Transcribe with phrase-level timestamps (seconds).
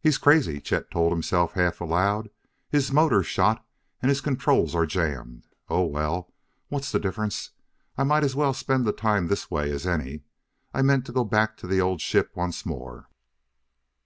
[0.00, 2.30] "He's crazy," Chet told himself half aloud:
[2.70, 3.62] "his motor's shot
[4.00, 5.46] and his controls are jammed!
[5.68, 6.32] Oh, well;
[6.68, 7.50] what's the difference?
[7.98, 10.22] I might as well spend the time this way as any.
[10.72, 13.10] I meant to go back to the old ship once more."